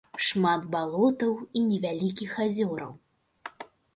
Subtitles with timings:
[0.27, 2.91] Шмат балотаў і невялікіх азёраў.